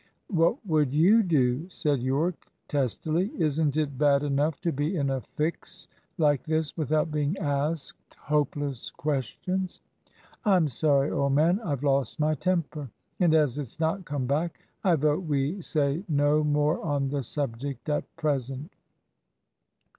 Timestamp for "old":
11.11-11.33